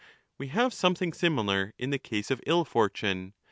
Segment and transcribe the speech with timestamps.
[0.39, 3.35] We have something similar in the case of ill fortune.